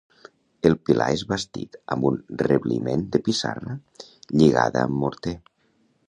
[0.67, 3.75] El pilar és bastit amb un rebliment de pissarra
[4.41, 5.35] lligada amb morter.